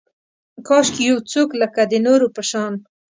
کاشکي 0.67 1.03
یو 1.09 1.17
څوک 1.31 1.49
لکه، 1.61 1.81
د 1.91 1.93
نورو 2.07 2.27
په 2.35 2.41
شان 2.49 2.73